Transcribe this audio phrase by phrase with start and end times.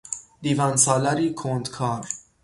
[0.41, 2.07] دیوان سالاری کندکار